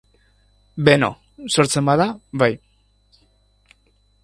[0.87, 1.09] Beno,
[1.57, 2.09] sortzen bada,
[2.45, 2.51] bai.